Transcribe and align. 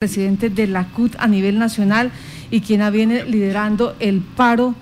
presidente 0.00 0.48
de 0.48 0.66
la 0.66 0.84
CUT 0.84 1.14
a 1.18 1.28
nivel 1.28 1.58
nacional 1.58 2.10
y 2.50 2.62
quien 2.62 2.90
viene 2.90 3.26
liderando 3.26 3.94
el 4.00 4.22
paro, 4.22 4.74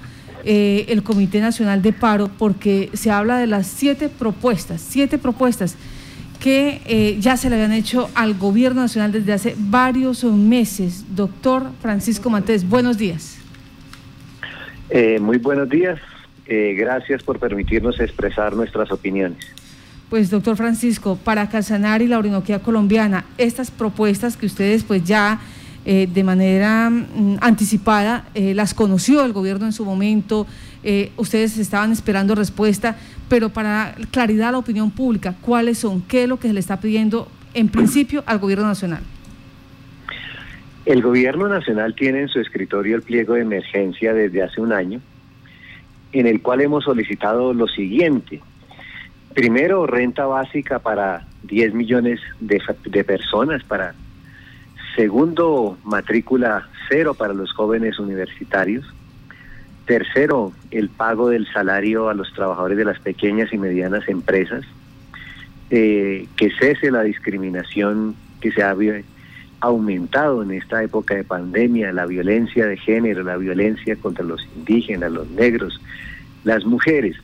eh, 0.44 0.86
el 0.90 1.02
Comité 1.02 1.40
Nacional 1.40 1.82
de 1.82 1.92
Paro, 1.92 2.30
porque 2.38 2.88
se 2.92 3.10
habla 3.10 3.36
de 3.38 3.48
las 3.48 3.66
siete 3.66 4.10
propuestas, 4.10 4.80
siete 4.80 5.18
propuestas 5.18 5.76
que 6.38 6.82
eh, 6.86 7.16
ya 7.18 7.36
se 7.36 7.50
le 7.50 7.56
habían 7.56 7.72
hecho 7.72 8.08
al 8.14 8.34
gobierno 8.34 8.82
nacional 8.82 9.10
desde 9.10 9.32
hace 9.32 9.56
varios 9.58 10.22
meses. 10.22 11.04
Doctor 11.16 11.64
Francisco 11.82 12.30
Matés, 12.30 12.68
buenos 12.68 12.96
días. 12.96 13.40
Eh, 14.88 15.18
muy 15.18 15.38
buenos 15.38 15.68
días. 15.68 15.98
gracias 16.46 17.24
por 17.24 17.40
permitirnos 17.40 17.98
expresar 17.98 18.54
nuestras 18.54 18.92
opiniones. 18.92 19.44
Pues 20.10 20.30
doctor 20.30 20.56
Francisco, 20.56 21.18
para 21.22 21.50
Casanare 21.50 22.04
y 22.04 22.08
la 22.08 22.18
Orinoquía 22.18 22.60
colombiana, 22.60 23.26
estas 23.36 23.70
propuestas 23.70 24.38
que 24.38 24.46
ustedes 24.46 24.82
pues 24.82 25.04
ya 25.04 25.38
eh, 25.84 26.08
de 26.10 26.24
manera 26.24 26.88
mm, 26.88 27.36
anticipada 27.42 28.24
eh, 28.34 28.54
las 28.54 28.72
conoció 28.72 29.22
el 29.26 29.34
gobierno 29.34 29.66
en 29.66 29.72
su 29.72 29.84
momento, 29.84 30.46
eh, 30.82 31.12
ustedes 31.18 31.58
estaban 31.58 31.92
esperando 31.92 32.34
respuesta, 32.34 32.96
pero 33.28 33.50
para 33.50 33.94
claridad 34.10 34.48
a 34.48 34.52
la 34.52 34.58
opinión 34.58 34.90
pública, 34.90 35.34
¿cuáles 35.42 35.76
son? 35.76 36.00
¿Qué 36.00 36.22
es 36.22 36.28
lo 36.28 36.38
que 36.38 36.48
se 36.48 36.54
le 36.54 36.60
está 36.60 36.80
pidiendo 36.80 37.28
en 37.52 37.68
principio 37.68 38.24
al 38.24 38.38
gobierno 38.38 38.66
nacional? 38.66 39.02
El 40.86 41.02
gobierno 41.02 41.48
nacional 41.48 41.94
tiene 41.94 42.22
en 42.22 42.28
su 42.28 42.40
escritorio 42.40 42.96
el 42.96 43.02
pliego 43.02 43.34
de 43.34 43.42
emergencia 43.42 44.14
desde 44.14 44.42
hace 44.42 44.62
un 44.62 44.72
año, 44.72 45.02
en 46.12 46.26
el 46.26 46.40
cual 46.40 46.62
hemos 46.62 46.84
solicitado 46.84 47.52
lo 47.52 47.68
siguiente 47.68 48.40
Primero, 49.34 49.86
renta 49.86 50.26
básica 50.26 50.78
para 50.78 51.26
10 51.44 51.74
millones 51.74 52.20
de, 52.40 53.04
personas. 53.04 53.62
Para 53.64 53.94
segundo, 54.96 55.78
matrícula 55.84 56.68
cero 56.88 57.14
para 57.14 57.34
los 57.34 57.52
jóvenes 57.52 57.98
universitarios. 57.98 58.84
Tercero, 59.86 60.52
el 60.70 60.88
pago 60.88 61.30
del 61.30 61.46
salario 61.52 62.08
a 62.08 62.14
los 62.14 62.32
trabajadores 62.32 62.76
de 62.76 62.84
las 62.84 62.98
pequeñas 62.98 63.52
y 63.52 63.58
medianas 63.58 64.08
empresas. 64.08 64.64
Eh, 65.70 66.26
que 66.36 66.50
cese 66.58 66.90
la 66.90 67.02
discriminación 67.02 68.16
que 68.40 68.50
se 68.52 68.62
ha 68.62 68.74
aumentado 69.60 70.42
en 70.42 70.52
esta 70.52 70.82
época 70.82 71.14
de 71.14 71.24
pandemia, 71.24 71.92
la 71.92 72.06
violencia 72.06 72.66
de 72.66 72.76
género, 72.76 73.22
la 73.22 73.36
violencia 73.36 73.96
contra 73.96 74.24
los 74.24 74.46
indígenas, 74.56 75.12
los 75.12 75.28
negros, 75.30 75.80
las 76.44 76.64
mujeres. 76.64 77.16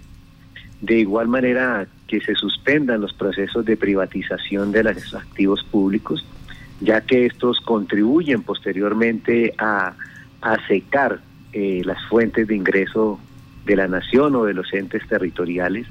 De 0.81 0.99
igual 0.99 1.29
manera 1.29 1.87
que 2.07 2.21
se 2.21 2.35
suspendan 2.35 3.01
los 3.01 3.13
procesos 3.13 3.65
de 3.65 3.77
privatización 3.77 4.73
de 4.73 4.85
los 4.85 5.15
activos 5.15 5.65
públicos, 5.65 6.25
ya 6.81 7.01
que 7.01 7.27
estos 7.27 7.61
contribuyen 7.61 8.43
posteriormente 8.43 9.55
a, 9.59 9.95
secar 10.69 11.21
eh, 11.55 11.81
las 11.87 12.05
fuentes 12.07 12.47
de 12.47 12.55
ingreso 12.55 13.19
de 13.65 13.77
la 13.77 13.89
nación 13.89 14.37
o 14.37 14.45
de 14.45 14.53
los 14.53 14.73
entes 14.75 15.07
territoriales, 15.09 15.87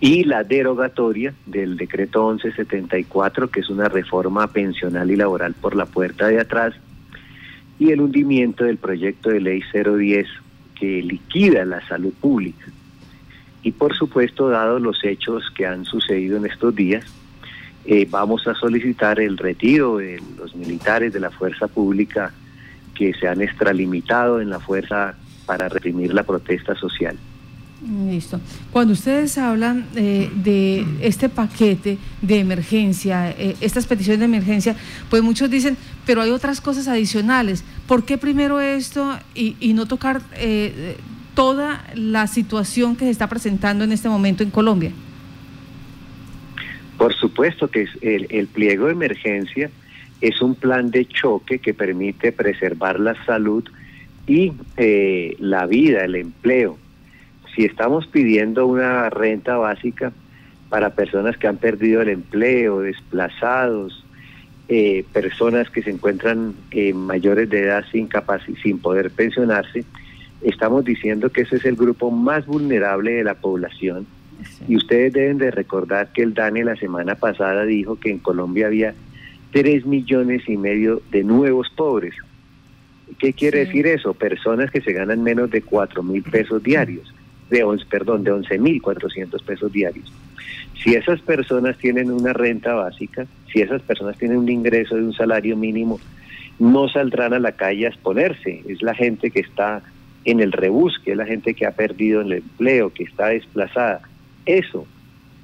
y 0.00 0.24
la 0.24 0.44
derogatoria 0.44 1.34
del 1.46 1.76
decreto 1.76 2.28
1174, 2.28 3.50
que 3.50 3.60
es 3.60 3.70
una 3.70 3.88
reforma 3.88 4.46
pensional 4.46 5.10
y 5.10 5.16
laboral 5.16 5.54
por 5.54 5.74
la 5.74 5.86
puerta 5.86 6.28
de 6.28 6.40
atrás, 6.40 6.74
y 7.78 7.90
el 7.90 8.00
hundimiento 8.00 8.64
del 8.64 8.76
proyecto 8.76 9.30
de 9.30 9.40
ley 9.40 9.62
010 9.72 10.28
que 10.78 11.02
liquida 11.02 11.64
la 11.64 11.86
salud 11.88 12.12
pública. 12.20 12.66
Y 13.68 13.72
por 13.72 13.94
supuesto, 13.94 14.48
dado 14.48 14.78
los 14.78 15.04
hechos 15.04 15.44
que 15.54 15.66
han 15.66 15.84
sucedido 15.84 16.38
en 16.38 16.46
estos 16.46 16.74
días, 16.74 17.04
eh, 17.84 18.06
vamos 18.08 18.46
a 18.46 18.54
solicitar 18.54 19.20
el 19.20 19.36
retiro 19.36 19.98
de 19.98 20.22
los 20.38 20.56
militares 20.56 21.12
de 21.12 21.20
la 21.20 21.30
fuerza 21.30 21.68
pública 21.68 22.32
que 22.94 23.12
se 23.12 23.28
han 23.28 23.42
extralimitado 23.42 24.40
en 24.40 24.48
la 24.48 24.58
fuerza 24.58 25.16
para 25.44 25.68
reprimir 25.68 26.14
la 26.14 26.22
protesta 26.22 26.74
social. 26.76 27.18
Listo. 28.08 28.40
Cuando 28.72 28.94
ustedes 28.94 29.36
hablan 29.36 29.86
eh, 29.94 30.30
de 30.34 30.86
este 31.02 31.28
paquete 31.28 31.98
de 32.22 32.38
emergencia, 32.38 33.28
eh, 33.32 33.54
estas 33.60 33.86
peticiones 33.86 34.20
de 34.20 34.24
emergencia, 34.24 34.76
pues 35.10 35.22
muchos 35.22 35.50
dicen, 35.50 35.76
pero 36.06 36.22
hay 36.22 36.30
otras 36.30 36.62
cosas 36.62 36.88
adicionales. 36.88 37.64
¿Por 37.86 38.06
qué 38.06 38.16
primero 38.16 38.62
esto 38.62 39.18
y 39.34 39.74
no 39.74 39.84
tocar 39.84 40.22
toda 41.38 41.84
la 41.94 42.26
situación 42.26 42.96
que 42.96 43.04
se 43.04 43.12
está 43.12 43.28
presentando 43.28 43.84
en 43.84 43.92
este 43.92 44.08
momento 44.08 44.42
en 44.42 44.50
Colombia? 44.50 44.90
Por 46.96 47.14
supuesto 47.14 47.68
que 47.68 47.86
el, 48.02 48.48
pliego 48.48 48.86
de 48.86 48.92
emergencia 48.92 49.70
es 50.20 50.42
un 50.42 50.56
plan 50.56 50.90
de 50.90 51.06
choque 51.06 51.60
que 51.60 51.74
permite 51.74 52.32
preservar 52.32 52.98
la 52.98 53.14
salud 53.24 53.62
y 54.26 54.50
eh, 54.78 55.36
la 55.38 55.66
vida, 55.66 56.04
el 56.04 56.16
empleo. 56.16 56.76
Si 57.54 57.64
estamos 57.64 58.08
pidiendo 58.08 58.66
una 58.66 59.08
renta 59.08 59.56
básica 59.58 60.10
para 60.68 60.90
personas 60.90 61.36
que 61.36 61.46
han 61.46 61.58
perdido 61.58 62.02
el 62.02 62.08
empleo, 62.08 62.80
desplazados, 62.80 64.04
eh, 64.68 65.04
personas 65.12 65.70
que 65.70 65.84
se 65.84 65.90
encuentran 65.90 66.54
eh, 66.72 66.92
mayores 66.94 67.48
de 67.48 67.60
edad 67.60 67.84
sin, 67.92 68.08
sin 68.60 68.80
poder 68.80 69.12
pensionarse, 69.12 69.84
estamos 70.42 70.84
diciendo 70.84 71.30
que 71.30 71.42
ese 71.42 71.56
es 71.56 71.64
el 71.64 71.76
grupo 71.76 72.10
más 72.10 72.46
vulnerable 72.46 73.12
de 73.12 73.24
la 73.24 73.34
población. 73.34 74.06
Y 74.68 74.76
ustedes 74.76 75.12
deben 75.12 75.38
de 75.38 75.50
recordar 75.50 76.12
que 76.12 76.22
el 76.22 76.34
DANE 76.34 76.64
la 76.64 76.76
semana 76.76 77.16
pasada 77.16 77.64
dijo 77.64 77.98
que 77.98 78.10
en 78.10 78.18
Colombia 78.18 78.66
había 78.66 78.94
tres 79.52 79.84
millones 79.84 80.48
y 80.48 80.56
medio 80.56 81.02
de 81.10 81.24
nuevos 81.24 81.68
pobres. 81.70 82.14
¿Qué 83.18 83.32
quiere 83.32 83.60
decir 83.60 83.86
eso? 83.86 84.14
Personas 84.14 84.70
que 84.70 84.80
se 84.80 84.92
ganan 84.92 85.22
menos 85.22 85.50
de 85.50 85.62
cuatro 85.62 86.02
mil 86.02 86.22
pesos 86.22 86.62
diarios, 86.62 87.12
de 87.50 87.64
once, 87.64 87.84
perdón, 87.90 88.22
de 88.22 88.30
once 88.30 88.58
mil 88.58 88.80
cuatrocientos 88.80 89.42
pesos 89.42 89.72
diarios. 89.72 90.12
Si 90.84 90.94
esas 90.94 91.20
personas 91.22 91.76
tienen 91.78 92.10
una 92.10 92.32
renta 92.32 92.74
básica, 92.74 93.26
si 93.52 93.60
esas 93.60 93.82
personas 93.82 94.16
tienen 94.18 94.38
un 94.38 94.48
ingreso 94.48 94.94
de 94.94 95.02
un 95.02 95.14
salario 95.14 95.56
mínimo, 95.56 95.98
no 96.60 96.88
saldrán 96.88 97.32
a 97.32 97.40
la 97.40 97.52
calle 97.52 97.86
a 97.86 97.88
exponerse. 97.88 98.62
Es 98.68 98.82
la 98.82 98.94
gente 98.94 99.30
que 99.30 99.40
está 99.40 99.82
en 100.30 100.40
el 100.40 100.52
rebusque, 100.52 101.16
la 101.16 101.24
gente 101.24 101.54
que 101.54 101.64
ha 101.64 101.70
perdido 101.70 102.20
el 102.20 102.32
empleo, 102.34 102.92
que 102.92 103.04
está 103.04 103.28
desplazada. 103.28 104.02
Eso 104.44 104.86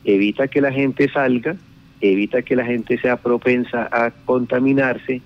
evita 0.04 0.46
que 0.46 0.60
la 0.60 0.72
gente 0.72 1.08
salga, 1.08 1.56
evita 2.02 2.42
que 2.42 2.54
la 2.54 2.66
gente 2.66 2.98
sea 2.98 3.16
propensa 3.16 3.88
a 3.90 4.10
contaminarse, 4.10 5.22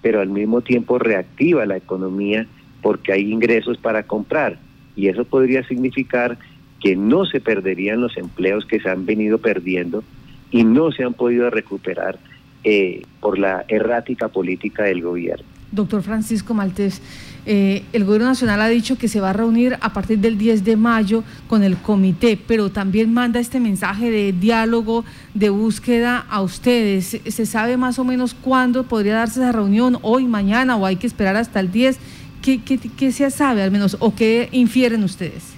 pero 0.00 0.22
al 0.22 0.30
mismo 0.30 0.62
tiempo 0.62 0.98
reactiva 0.98 1.66
la 1.66 1.76
economía 1.76 2.46
porque 2.80 3.12
hay 3.12 3.30
ingresos 3.30 3.76
para 3.76 4.04
comprar. 4.04 4.58
Y 4.96 5.08
eso 5.08 5.26
podría 5.26 5.62
significar 5.68 6.38
que 6.80 6.96
no 6.96 7.26
se 7.26 7.38
perderían 7.38 8.00
los 8.00 8.16
empleos 8.16 8.64
que 8.64 8.80
se 8.80 8.88
han 8.88 9.04
venido 9.04 9.36
perdiendo 9.36 10.02
y 10.50 10.64
no 10.64 10.90
se 10.90 11.04
han 11.04 11.12
podido 11.12 11.50
recuperar 11.50 12.18
eh, 12.64 13.02
por 13.20 13.38
la 13.38 13.66
errática 13.68 14.28
política 14.28 14.84
del 14.84 15.02
gobierno. 15.02 15.51
Doctor 15.72 16.02
Francisco 16.02 16.54
Maltés, 16.54 17.00
eh, 17.44 17.82
el 17.92 18.04
Gobierno 18.04 18.28
Nacional 18.28 18.60
ha 18.60 18.68
dicho 18.68 18.96
que 18.96 19.08
se 19.08 19.20
va 19.20 19.30
a 19.30 19.32
reunir 19.32 19.76
a 19.80 19.92
partir 19.92 20.18
del 20.18 20.38
10 20.38 20.64
de 20.64 20.76
mayo 20.76 21.24
con 21.48 21.62
el 21.62 21.76
comité, 21.76 22.38
pero 22.46 22.70
también 22.70 23.12
manda 23.12 23.40
este 23.40 23.58
mensaje 23.58 24.10
de 24.10 24.32
diálogo, 24.32 25.04
de 25.34 25.50
búsqueda 25.50 26.26
a 26.28 26.42
ustedes. 26.42 27.20
¿Se 27.26 27.46
sabe 27.46 27.76
más 27.76 27.98
o 27.98 28.04
menos 28.04 28.34
cuándo 28.34 28.84
podría 28.84 29.14
darse 29.14 29.40
esa 29.40 29.50
reunión? 29.50 29.98
¿Hoy, 30.02 30.26
mañana 30.26 30.76
o 30.76 30.86
hay 30.86 30.96
que 30.96 31.06
esperar 31.06 31.36
hasta 31.36 31.58
el 31.58 31.72
10? 31.72 31.98
¿Qué, 32.42 32.60
qué 32.60 33.12
se 33.12 33.30
sabe 33.30 33.62
al 33.62 33.70
menos 33.70 33.96
o 33.98 34.14
qué 34.14 34.48
infieren 34.52 35.02
ustedes? 35.04 35.54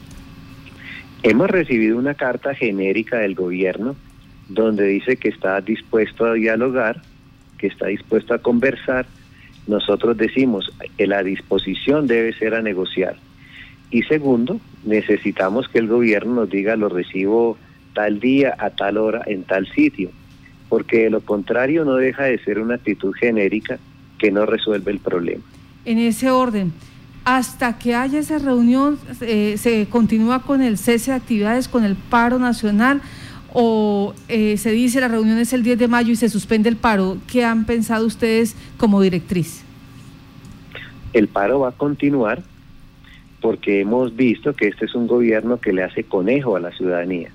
Hemos 1.23 1.51
recibido 1.51 1.99
una 1.99 2.15
carta 2.15 2.55
genérica 2.55 3.19
del 3.19 3.35
gobierno 3.35 3.97
donde 4.49 4.87
dice 4.87 5.17
que 5.17 5.29
está 5.29 5.61
dispuesto 5.61 6.27
a 6.27 6.35
dialogar, 6.35 7.01
que 7.59 7.67
está 7.67 7.87
dispuesto 7.87 8.35
a 8.35 8.39
conversar 8.39 9.07
nosotros 9.67 10.17
decimos 10.17 10.71
que 10.97 11.07
la 11.07 11.23
disposición 11.23 12.07
debe 12.07 12.33
ser 12.35 12.55
a 12.55 12.63
negociar. 12.63 13.17
Y 13.91 14.03
segundo, 14.03 14.61
necesitamos 14.85 15.69
que 15.69 15.79
el 15.79 15.89
gobierno 15.89 16.35
nos 16.35 16.51
diga 16.51 16.77
lo 16.77 16.89
recibo 16.89 17.57
tal 17.95 18.21
día, 18.21 18.55
a 18.59 18.71
tal 18.71 18.99
hora, 18.99 19.23
en 19.27 19.45
tal 19.45 19.67
sitio, 19.73 20.11
porque 20.69 21.05
de 21.05 21.11
lo 21.11 21.21
contrario 21.21 21.85
no 21.85 21.95
deja 21.95 22.25
de 22.25 22.39
ser 22.39 22.59
una 22.59 22.75
actitud 22.75 23.13
genérica 23.15 23.79
que 24.19 24.31
no 24.31 24.47
resuelve 24.47 24.91
el 24.91 24.99
problema. 24.99 25.43
En 25.85 25.99
ese 25.99 26.31
orden, 26.31 26.73
hasta 27.25 27.79
que 27.79 27.95
haya 27.95 28.19
esa 28.19 28.39
reunión, 28.39 28.99
eh, 29.21 29.55
se 29.59 29.87
continúa 29.87 30.43
con 30.43 30.61
el 30.61 30.77
cese 30.77 31.13
de 31.13 31.17
actividades, 31.17 31.69
con 31.69 31.85
el 31.85 31.95
paro 31.95 32.39
nacional 32.39 33.01
o 33.55 34.15
eh, 34.29 34.57
se 34.59 34.73
dice 34.73 35.01
la 35.01 35.09
reunión 35.09 35.39
es 35.39 35.53
el 35.53 35.63
10 35.63 35.79
de 35.79 35.89
mayo 35.89 36.13
y 36.13 36.17
se 36.17 36.29
suspende 36.29 36.69
el 36.69 36.77
paro. 36.77 37.17
¿Qué 37.31 37.45
han 37.45 37.65
pensado 37.65 38.05
ustedes 38.05 38.55
como 38.77 39.01
directriz? 39.01 39.65
El 41.13 41.29
paro 41.29 41.61
va 41.61 41.69
a 41.69 41.73
continuar 41.73 42.43
porque 43.41 43.81
hemos 43.81 44.17
visto 44.17 44.55
que 44.55 44.69
este 44.69 44.87
es 44.87 44.95
un 44.95 45.07
gobierno 45.07 45.61
que 45.61 45.73
le 45.73 45.85
hace 45.85 46.05
conejo 46.05 46.57
a 46.57 46.61
la 46.61 46.73
ciudadanía. 46.73 47.31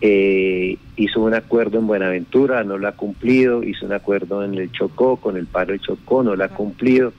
eh, 0.00 0.78
hizo 0.96 1.20
un 1.20 1.34
acuerdo 1.34 1.78
en 1.78 1.86
Buenaventura, 1.86 2.64
no 2.64 2.76
lo 2.76 2.88
ha 2.88 2.92
cumplido, 2.92 3.62
hizo 3.62 3.86
un 3.86 3.92
acuerdo 3.92 4.42
en 4.42 4.54
el 4.54 4.72
Chocó, 4.72 5.18
con 5.18 5.36
el 5.36 5.46
paro 5.46 5.72
de 5.72 5.78
Chocó, 5.78 6.24
no 6.24 6.34
lo 6.34 6.42
ha 6.42 6.48
cumplido, 6.48 7.12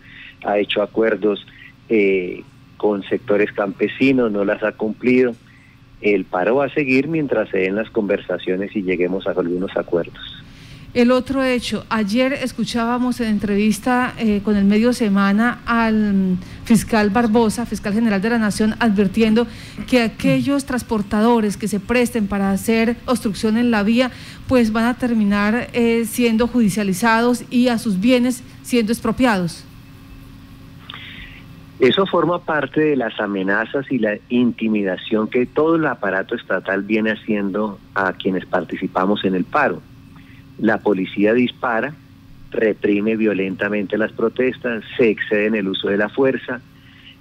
ha 0.44 0.58
hecho 0.58 0.82
acuerdos 0.82 1.48
eh, 1.88 2.44
con 2.76 3.04
sectores 3.04 3.54
campesinos, 3.54 4.30
no 4.30 4.44
las 4.44 4.62
ha 4.64 4.74
cumplido. 4.74 5.34
El 6.04 6.26
paro 6.26 6.58
va 6.58 6.66
a 6.66 6.70
seguir 6.70 7.08
mientras 7.08 7.50
se 7.50 7.60
den 7.60 7.76
las 7.76 7.90
conversaciones 7.90 8.76
y 8.76 8.84
lleguemos 8.84 9.26
a 9.26 9.32
algunos 9.32 9.72
acuerdos. 9.78 10.44
El 10.94 11.12
otro 11.12 11.44
hecho, 11.44 11.86
ayer 11.90 12.34
escuchábamos 12.34 13.20
en 13.20 13.30
entrevista 13.30 14.14
eh, 14.20 14.42
con 14.44 14.58
el 14.58 14.66
medio 14.66 14.94
semana 14.94 15.62
al 15.66 16.38
fiscal 16.66 17.10
Barbosa, 17.10 17.66
fiscal 17.66 17.94
general 17.94 18.22
de 18.22 18.30
la 18.30 18.38
Nación, 18.38 18.76
advirtiendo 18.80 19.48
que 19.88 20.02
aquellos 20.02 20.66
transportadores 20.66 21.58
que 21.58 21.68
se 21.68 21.80
presten 21.80 22.28
para 22.28 22.52
hacer 22.52 22.98
obstrucción 23.06 23.58
en 23.58 23.72
la 23.72 23.82
vía, 23.82 24.12
pues 24.48 24.72
van 24.72 24.86
a 24.86 24.98
terminar 24.98 25.70
eh, 25.74 26.06
siendo 26.06 26.48
judicializados 26.48 27.46
y 27.50 27.70
a 27.70 27.80
sus 27.80 28.00
bienes 28.00 28.44
siendo 28.62 28.92
expropiados. 28.92 29.66
Eso 31.80 32.06
forma 32.06 32.40
parte 32.40 32.82
de 32.82 32.96
las 32.96 33.20
amenazas 33.20 33.92
y 33.92 33.98
la 33.98 34.18
intimidación 34.30 35.28
que 35.28 35.46
todo 35.46 35.76
el 35.76 35.86
aparato 35.86 36.36
estatal 36.36 36.84
viene 36.84 37.12
haciendo 37.12 37.80
a 37.96 38.14
quienes 38.14 38.46
participamos 38.46 39.26
en 39.26 39.36
el 39.36 39.44
paro 39.44 39.82
la 40.60 40.78
policía 40.80 41.34
dispara, 41.34 41.94
reprime 42.52 43.16
violentamente 43.16 43.98
las 43.98 44.12
protestas, 44.12 44.84
se 44.98 45.10
excede 45.10 45.48
en 45.48 45.56
el 45.56 45.68
uso 45.68 45.90
de 45.90 45.98
la 45.98 46.10
fuerza, 46.10 46.62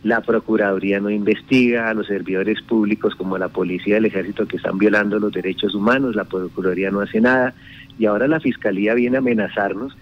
la 0.02 0.20
Procuraduría 0.20 1.00
no 1.00 1.10
investiga 1.10 1.88
a 1.88 1.94
los 1.94 2.08
servidores 2.08 2.60
públicos 2.62 3.14
como 3.14 3.38
la 3.38 3.48
policía 3.48 3.94
del 3.94 4.06
ejército 4.06 4.46
que 4.46 4.56
están 4.56 4.76
violando 4.76 5.18
los 5.18 5.32
derechos 5.32 5.74
humanos, 5.74 6.16
la 6.16 6.24
Procuraduría 6.24 6.90
no 6.90 7.00
hace 7.00 7.20
nada 7.20 7.54
y 7.98 8.06
ahora 8.06 8.26
la 8.26 8.40
Fiscalía 8.40 8.94
viene 8.94 9.16
a 9.16 9.20
amenazarnos. 9.20 9.96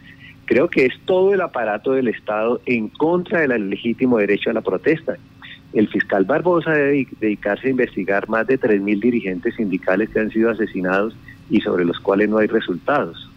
Creo 0.50 0.68
que 0.68 0.84
es 0.86 0.94
todo 1.04 1.32
el 1.32 1.42
aparato 1.42 1.92
del 1.92 2.08
Estado 2.08 2.60
en 2.66 2.88
contra 2.88 3.42
del 3.42 3.70
legítimo 3.70 4.18
derecho 4.18 4.50
a 4.50 4.52
la 4.52 4.62
protesta. 4.62 5.16
El 5.72 5.86
fiscal 5.86 6.24
Barbosa 6.24 6.72
debe 6.72 7.06
dedicarse 7.20 7.68
a 7.68 7.70
investigar 7.70 8.28
más 8.28 8.48
de 8.48 8.58
3.000 8.58 9.00
dirigentes 9.00 9.54
sindicales 9.54 10.10
que 10.10 10.18
han 10.18 10.28
sido 10.32 10.50
asesinados 10.50 11.14
y 11.50 11.60
sobre 11.60 11.84
los 11.84 12.00
cuales 12.00 12.28
no 12.28 12.38
hay 12.38 12.48
resultados. 12.48 13.30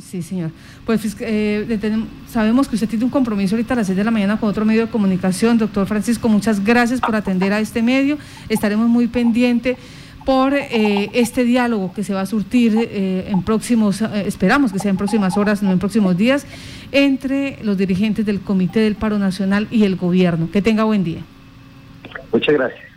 Sí, 0.00 0.22
señor. 0.22 0.50
Pues 0.86 1.14
eh, 1.20 1.78
sabemos 2.26 2.68
que 2.68 2.76
usted 2.76 2.88
tiene 2.88 3.04
un 3.04 3.10
compromiso 3.10 3.54
ahorita 3.54 3.74
a 3.74 3.76
las 3.76 3.88
6 3.88 3.98
de 3.98 4.04
la 4.04 4.10
mañana 4.10 4.40
con 4.40 4.48
otro 4.48 4.64
medio 4.64 4.86
de 4.86 4.90
comunicación. 4.90 5.58
Doctor 5.58 5.86
Francisco, 5.86 6.26
muchas 6.30 6.64
gracias 6.64 7.02
por 7.02 7.14
atender 7.14 7.52
a 7.52 7.60
este 7.60 7.82
medio. 7.82 8.16
Estaremos 8.48 8.88
muy 8.88 9.08
pendientes 9.08 9.76
por 10.24 10.54
eh, 10.54 11.10
este 11.14 11.44
diálogo 11.44 11.92
que 11.92 12.04
se 12.04 12.14
va 12.14 12.20
a 12.22 12.26
surtir 12.26 12.74
eh, 12.76 13.26
en 13.28 13.42
próximos, 13.42 14.02
esperamos 14.02 14.72
que 14.72 14.78
sea 14.78 14.90
en 14.90 14.96
próximas 14.96 15.36
horas, 15.36 15.62
no 15.62 15.72
en 15.72 15.78
próximos 15.78 16.16
días, 16.16 16.46
entre 16.92 17.58
los 17.62 17.78
dirigentes 17.78 18.26
del 18.26 18.40
Comité 18.40 18.80
del 18.80 18.94
Paro 18.94 19.18
Nacional 19.18 19.66
y 19.70 19.84
el 19.84 19.96
Gobierno. 19.96 20.50
Que 20.52 20.62
tenga 20.62 20.84
buen 20.84 21.04
día. 21.04 21.20
Muchas 22.32 22.54
gracias. 22.54 22.89